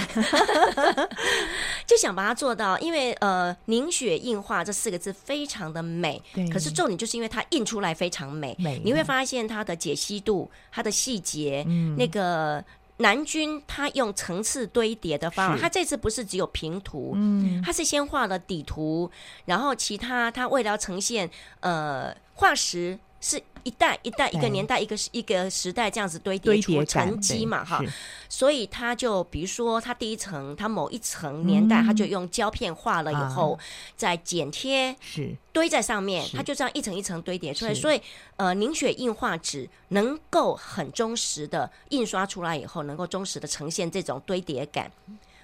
[1.87, 6.47] 就想把它做到，因为呃凝血硬化这四个字非常的美，对。
[6.49, 12.63] 可是重点就是因为它印出来非常美，美你会发现它的解析度、它的细节，嗯、那个。
[12.97, 15.61] 南君他用层次堆叠的方法，是。
[15.61, 19.09] 他这次不是只有平涂，嗯，他是先画了底图，
[19.45, 21.27] 然后其他他为了要呈现
[21.61, 23.41] 呃化石是。
[23.63, 27.81] 一代一代，一个年代，一个一个时代，这样子堆叠出沉积嘛，哈，
[28.29, 33.57] 所以他就比如说，他第一层，他某一层年代，他就用胶片画了以后，
[33.95, 35.35] 再剪贴，是。
[35.53, 37.73] 堆在上面，它就这样一层一层堆叠出来。
[37.75, 38.01] 所以，
[38.37, 44.91] 呃，凝血硬化纸能够很忠实的印刷出来以后，能够忠实的呈现这种堆叠感。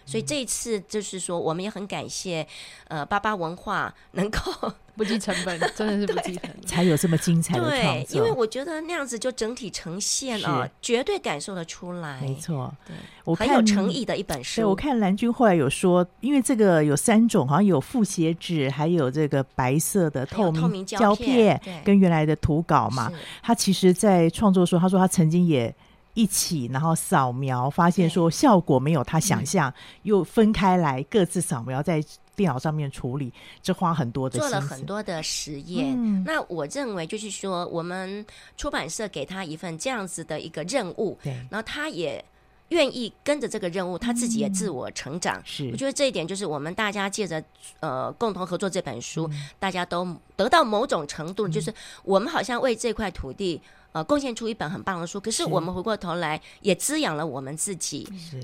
[0.09, 2.45] 所以这一次就是说，我们也很感谢，
[2.87, 4.39] 呃，巴巴文化能够
[4.97, 7.81] 不计成本，真的是不计成本， 才有这么精彩的创作。
[7.81, 12.19] 对，因为我觉得那样子就整体呈现了，绝对感受得出来。
[12.21, 14.61] 没错，对，我很有诚意的一本书。
[14.61, 23.11] 对，我看蓝军后来有说，因为这个有三种，好像有复写纸，还有这个白色的透明胶片，跟原来的图稿嘛。
[23.43, 25.71] 他其实，在创作的时候，他说他曾经也。
[26.15, 32.03] 一起，然后扫描，发现说效果没有他想象，又分开来各自扫描，在
[32.35, 33.31] 电脑上面处理，
[33.61, 35.93] 这花很多的，做了很多的实验。
[35.97, 38.25] 嗯、那我认为就是说，我们
[38.57, 42.23] 出版社给他一份这样子的一个任务，对，然后他也
[42.69, 45.41] 愿意跟着这个任务，他自己也自我成长。
[45.45, 47.43] 是、嗯，我觉得这一点就是我们大家借着
[47.81, 53.61] 呃共同合作这本书，嗯、大家都得到某种程度，就是我们好像为这块土地。
[53.91, 58.39] 呃，贡献出一本很棒的书，可是我们回过头来也滋养了我们自己，是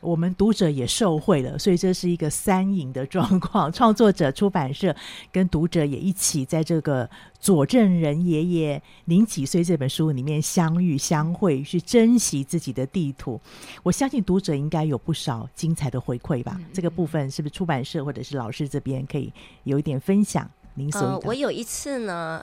[0.00, 3.70] 我们读者也受惠了，所以这是一个三赢的状况。
[3.76, 4.96] 创作者、出版社
[5.30, 13.38] 跟读者也一起在这个佐证人爷爷您几岁这本书里面相遇相会，去珍惜自己的地图。
[13.82, 16.54] 我相信读者应该有不少精彩的回馈吧？
[16.56, 19.30] 嗯嗯，这个部分是不是出版社或者是老师这边可以
[19.64, 20.50] 有一点分享？
[20.72, 22.42] 您所、呃、我有一次呢。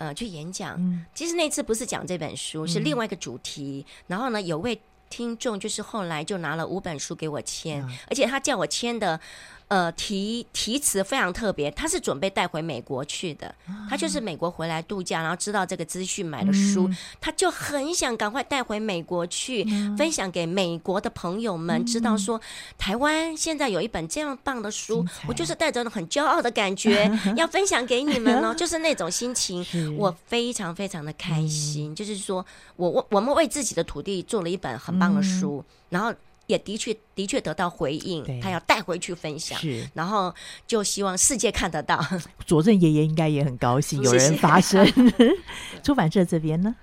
[0.00, 0.80] 呃，去演讲，
[1.14, 3.84] 其实那次不是讲这本书，是另外一个主题。
[3.86, 4.80] 嗯、然后呢，有位
[5.10, 9.20] 听众就是后来就拿了五本书给我签，嗯、而且他叫我签的。
[9.70, 13.54] 呃，题题词非常特别，他是准备带回美国去的。
[13.88, 16.90] 他就是美国回来度假，然后知道这个资讯，买了书，
[17.20, 19.64] 他就很想赶快带回美国去，
[19.96, 22.40] 分享给美国的朋友们，知道说
[22.76, 27.08] 台湾现在有一本这样棒的书，我就是带着很骄傲的感觉
[27.38, 29.64] 要分享给你们哦， 就是那种心情，
[29.96, 31.94] 我非常非常的开心。
[31.94, 32.44] 就是说
[32.74, 36.12] 我我我们为自己的土地做了一本很棒的书，然后。
[36.50, 40.34] 也的确的确得到回应，他要带回去分享，是然后
[40.66, 42.04] 就希望世界看得到。
[42.44, 44.84] 佐证爷爷应该也很高兴，有人发声。
[45.84, 46.74] 出版社这边呢，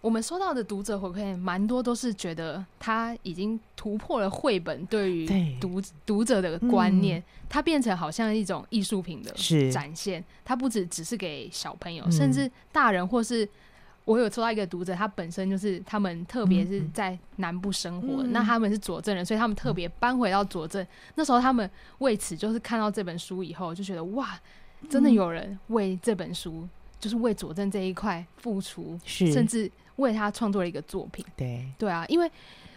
[0.00, 5.26] 我们收到的读者回馈蛮多，都是觉得他已经突破了绘本对于
[5.60, 9.32] 读对读者的观念，嗯、它变成好像一种艺术品的
[9.72, 10.20] 展现。
[10.20, 13.48] 是它不只只是给小朋友，嗯、甚至大人或是。
[14.06, 20.80] 我有收到一个读者，他本身就是他们特别是在南部生活，嗯、那他们是佐证人，所以他们特别搬回到佐证。
[20.82, 24.38] 嗯、那时候他们为此就是看到这本书以后，就觉得哇，
[24.88, 29.32] 真的有人为这本书，嗯、就是为佐证这一块付出，是。
[29.32, 31.24] 甚至为他创作了一个作品。
[31.36, 31.66] 对。
[31.76, 32.30] 对啊，因为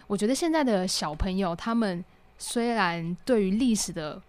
[0.08, 2.04] 我觉得现在的小朋友，他们
[2.38, 4.20] 虽然对于历史的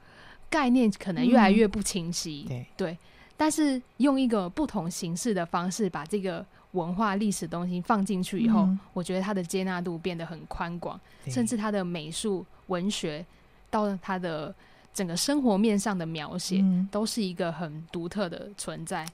[0.51, 2.91] 概念可能越来越不清晰，嗯、对。
[2.91, 2.97] 对，
[3.35, 13.25] 但是用一个不同形式的方式把这个文化历史东西放进去以后，嗯、我觉得它的接纳度变得很宽广，甚至它的美术、文学
[13.69, 14.53] 到它的。
[14.93, 19.07] 整个生活面上的描写，嗯、都是一个很独特的存在。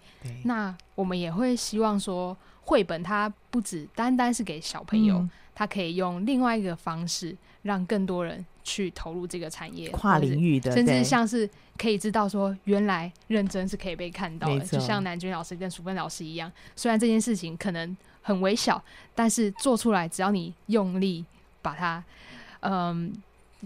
[0.44, 11.50] 那我们也会希望说，绘本它不只单单是给小朋友，嗯、它可以用另外一个方式，让更多人去投入这个产业，跨领域的，甚至像是
[11.80, 14.60] 可以知道说，原来认真是可以被看到的。
[14.60, 18.80] 就像南军老师跟淑芬老师一样，虽然这件事情可能很微小，
[19.16, 21.26] 但是做出来，只要你用力
[21.64, 22.04] 把它，
[22.60, 23.12] 嗯。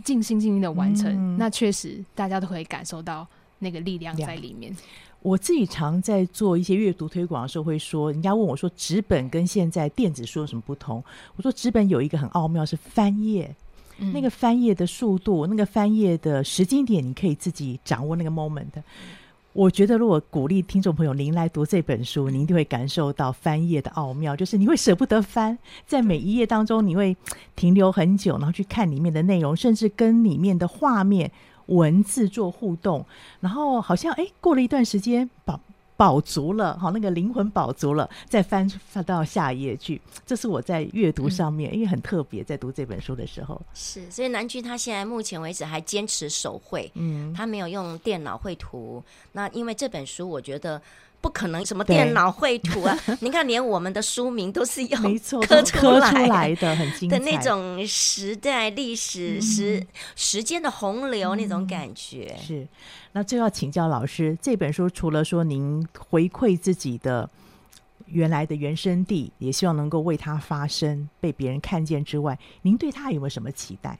[0.05, 3.27] 尽心尽力的完成，嗯、那确实大家都可以感受到
[3.59, 4.73] 那个力量在里面。
[5.21, 11.03] 我自己常在做一些阅读推广的时候，会说，人家问我说，纸本跟现在电子书有什么不同？
[11.35, 13.55] 我说，纸本有一个很奥妙是翻页，
[13.99, 18.65] 嗯、那个翻页的速度，那个翻页的时间点，你可以自己掌握那个 moment。
[19.53, 27.15] 我觉得，如果鼓励听众朋友您来读这本书，您就会感受到翻页的奥妙，就是你会舍不得翻，在每一页当中，你会
[27.55, 31.29] 停留很久，然后去看里面的内容，甚至跟里面的画面、
[31.75, 33.05] 文字做互动，
[33.39, 35.59] 然后好像哎，过了一段时间，把。
[35.97, 40.01] 饱足了，好，那个灵魂饱足了，再翻翻到下一页去。
[40.25, 43.61] 这是我在阅读上面，嗯、因为很特别，在读这本书的时候。
[43.75, 49.03] 是，所以南居他现在目前为止还坚持手绘，嗯，他没有用电脑绘图。
[49.33, 50.81] 那因为这本书，我觉得。
[51.21, 52.97] 不可能什么电脑绘图啊！
[53.21, 55.01] 你看，连我们的书名都是用
[55.39, 62.35] 刻出来的，很精彩的那种时代历史时时间的洪流那种感觉。
[62.41, 62.67] 是，
[63.11, 67.29] 那最后要请教老师，这本书除了说您回馈自己的
[68.07, 73.99] 原来的原生地，也希望能够为它发声，被别人看见之外，您对他有没有什么期待？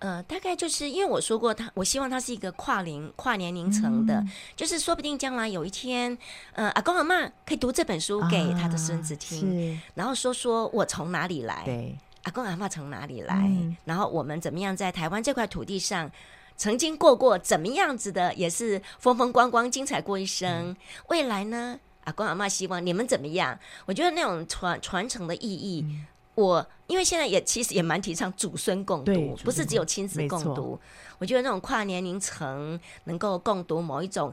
[0.00, 6.16] 呃，大概就是因为我说过他，他我希望他是一个跨龄、跨年龄层的，嗯、就是说不定将来有一天，
[6.52, 16.10] 呃，阿公阿妈可以读这本书给他的孙子听，啊、然后说说我从哪里来，对，阿公阿妈从哪里来，嗯、然后我们怎么样在台湾这块土地上
[16.56, 20.70] 曾经过过怎么样子的，也是风风光光、精彩过一生。
[20.70, 20.76] 嗯、
[21.08, 23.58] 未来呢，阿公阿妈希望你们怎么样？
[23.84, 25.84] 我觉得那种传传承的意义。
[25.86, 26.06] 嗯
[26.40, 30.78] 我因为现在也其实也蛮提倡祖孙共读，不是只有亲子共读。
[31.18, 34.32] 我觉得那种跨年龄层能够共读某一种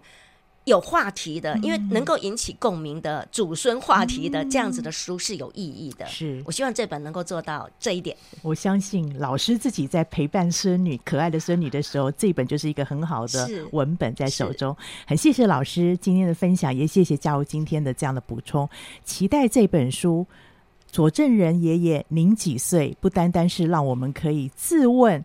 [0.63, 6.05] 有话题的，因为能够引起共鸣的祖孙话题的这样子的书是有意义的。
[6.07, 8.15] 是我希望这本能够做到这一点。
[8.41, 14.75] 我相信老师自己在陪伴孙女、可爱的孙女的时候，这本就是一个很好的文本在手中。
[15.05, 18.67] 很谢谢老师今天的分享，也谢谢加入今天的这样的补充。
[19.03, 20.25] 期待这本书。
[20.89, 22.95] 佐证人爷爷，您几岁？
[22.99, 25.23] 不单单是让我们可以自问：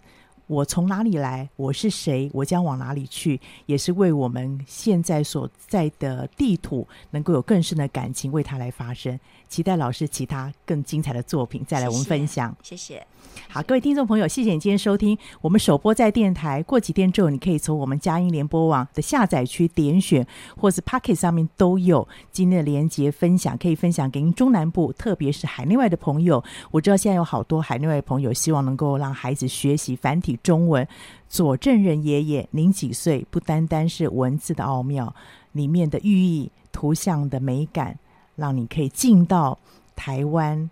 [0.49, 1.49] 我从哪里来？
[1.57, 2.29] 我是谁？
[2.35, 3.41] 我将往哪里去？
[3.67, 9.19] 也是为我们现在所在的地图能够有更深的感情，为它来发声。
[9.53, 12.57] 期待老师其他更精彩的作品再来我们分享。
[12.63, 12.95] 谢谢。
[12.95, 13.07] 谢谢
[13.49, 16.63] 好，各位听众朋友，谢谢你今天收听我们首播在电台。
[16.63, 20.27] 过几天之后，你可以从我们佳音联播网的下载区点选，
[20.57, 26.43] 或是 Pocket 上面都有今天的连接分享，可以分享给您中南部，特别是海内外的朋友。
[26.71, 30.87] 我知道现在有好多海内外的朋友希望能够让孩子学习繁体中文。
[31.29, 33.27] 左正人爷爷，您几岁？
[33.31, 35.15] 不单单是文字的奥妙，
[35.53, 37.99] 里面的寓意、图像的美感，
[38.37, 39.59] 让你可以进到
[39.95, 40.71] 台湾。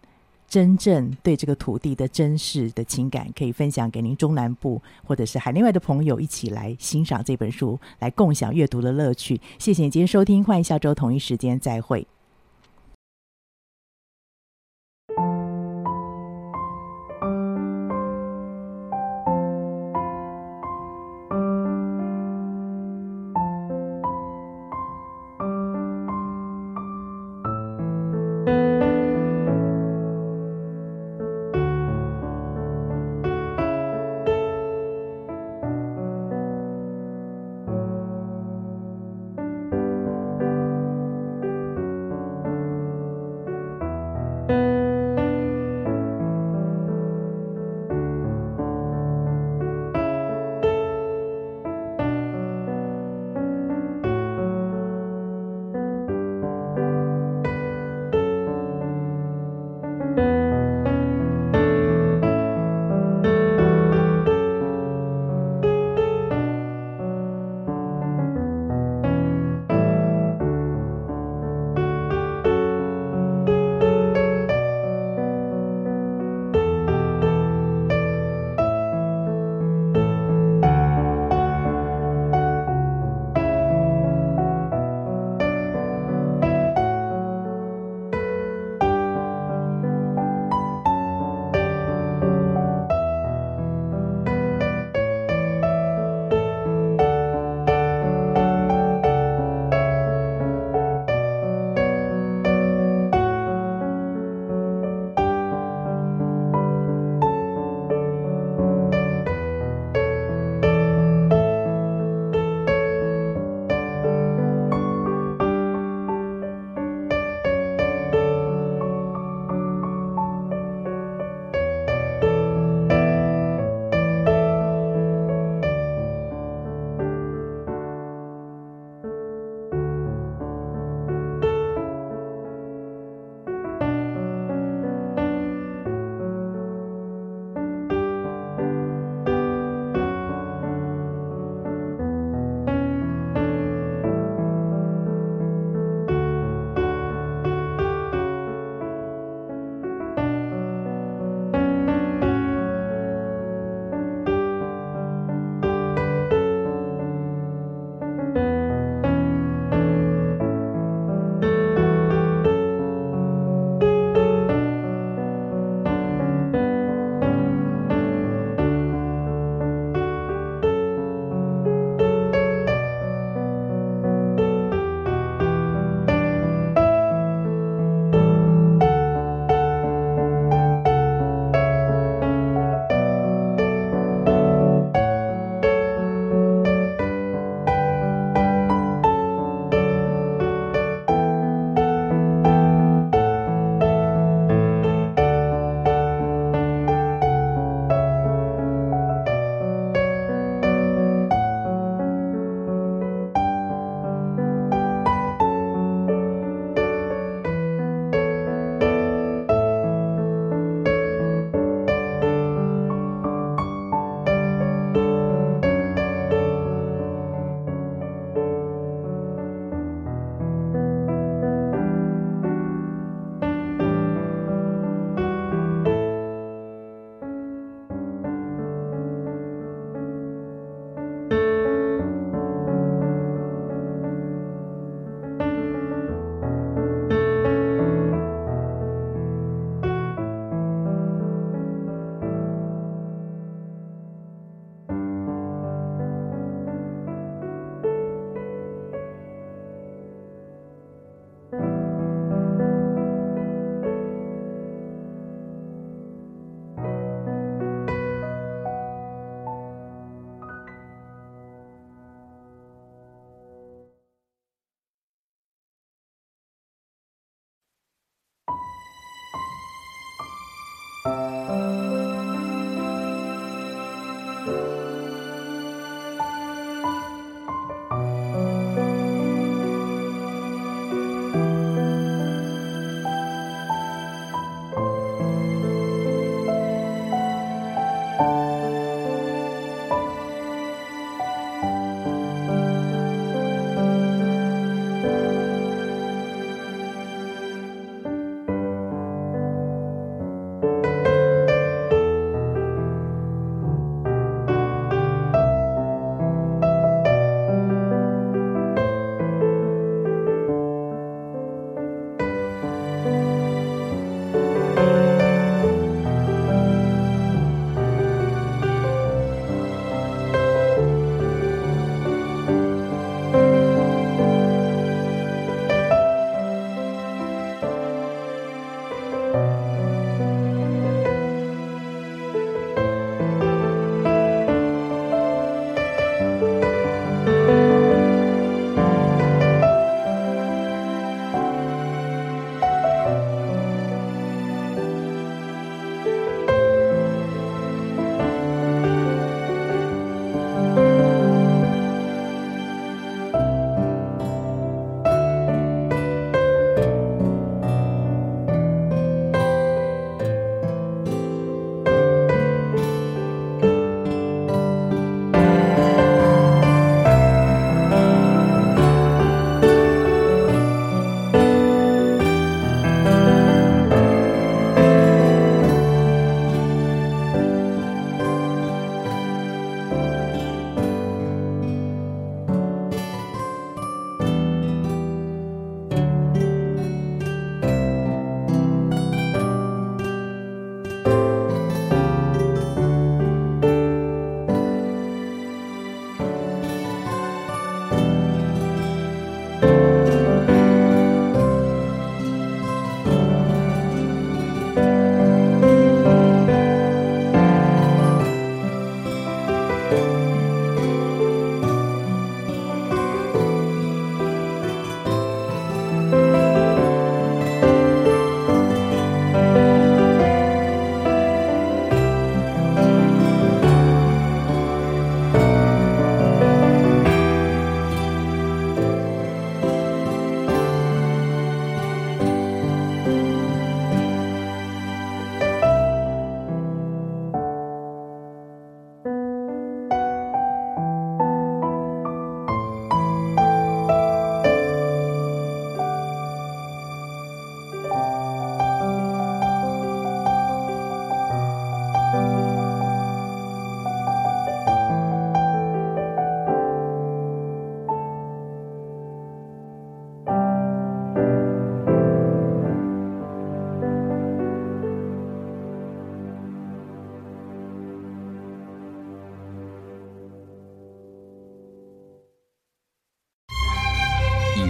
[0.48, 9.40] 真正对这个土地的真实的情感，可以分享给您中南部或者是海内外的朋友，一起来欣赏这本书，来共享阅读的乐趣。
[9.60, 12.04] 谢谢你今天收听，欢迎下周同一时间再会。